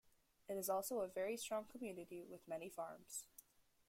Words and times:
It 0.49 0.53
is 0.57 0.67
also 0.67 1.01
a 1.01 1.07
very 1.07 1.37
strong 1.37 1.65
community 1.65 2.23
with 2.27 2.47
many 2.47 2.69
farms. 2.69 3.25